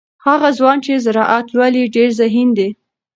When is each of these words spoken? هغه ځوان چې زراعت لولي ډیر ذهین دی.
هغه 0.25 0.49
ځوان 0.57 0.77
چې 0.85 1.03
زراعت 1.05 1.45
لولي 1.55 1.83
ډیر 1.95 2.09
ذهین 2.19 2.49
دی. 2.57 2.69